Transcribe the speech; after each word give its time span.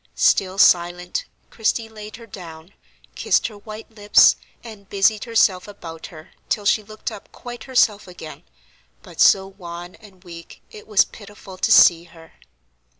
Still 0.15 0.57
silent, 0.57 1.25
Christie 1.51 1.87
laid 1.87 2.15
her 2.15 2.25
down, 2.25 2.73
kissed 3.13 3.45
her 3.49 3.57
white 3.59 3.91
lips, 3.91 4.35
and 4.63 4.89
busied 4.89 5.25
herself 5.25 5.67
about 5.67 6.07
her 6.07 6.31
till 6.49 6.65
she 6.65 6.81
looked 6.81 7.11
up 7.11 7.31
quite 7.31 7.65
herself 7.65 8.07
again, 8.07 8.41
but 9.03 9.21
so 9.21 9.45
wan 9.45 9.93
and 9.99 10.23
weak, 10.23 10.63
it 10.71 10.87
was 10.87 11.05
pitiful 11.05 11.55
to 11.59 11.71
see 11.71 12.05
her. 12.05 12.33